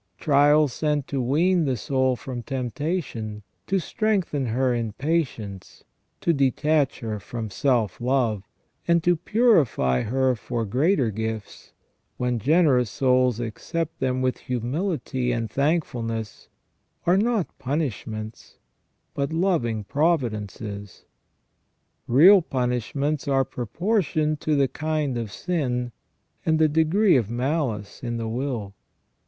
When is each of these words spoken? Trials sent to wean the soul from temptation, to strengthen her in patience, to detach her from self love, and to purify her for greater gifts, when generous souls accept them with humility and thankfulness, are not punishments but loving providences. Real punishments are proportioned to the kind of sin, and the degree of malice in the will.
Trials 0.17 0.73
sent 0.73 1.05
to 1.09 1.21
wean 1.21 1.65
the 1.65 1.77
soul 1.77 2.15
from 2.15 2.41
temptation, 2.41 3.43
to 3.67 3.77
strengthen 3.77 4.47
her 4.47 4.73
in 4.73 4.93
patience, 4.93 5.83
to 6.21 6.33
detach 6.33 7.01
her 7.01 7.19
from 7.19 7.51
self 7.51 8.01
love, 8.01 8.41
and 8.87 9.03
to 9.03 9.15
purify 9.15 10.01
her 10.01 10.33
for 10.33 10.65
greater 10.65 11.11
gifts, 11.11 11.73
when 12.17 12.39
generous 12.39 12.89
souls 12.89 13.39
accept 13.39 13.99
them 13.99 14.23
with 14.23 14.39
humility 14.39 15.31
and 15.31 15.51
thankfulness, 15.51 16.47
are 17.05 17.15
not 17.15 17.55
punishments 17.59 18.57
but 19.13 19.31
loving 19.31 19.83
providences. 19.83 21.05
Real 22.07 22.41
punishments 22.41 23.27
are 23.27 23.45
proportioned 23.45 24.41
to 24.41 24.55
the 24.55 24.67
kind 24.67 25.15
of 25.15 25.31
sin, 25.31 25.91
and 26.43 26.57
the 26.57 26.67
degree 26.67 27.17
of 27.17 27.29
malice 27.29 28.01
in 28.01 28.17
the 28.17 28.27
will. 28.27 28.73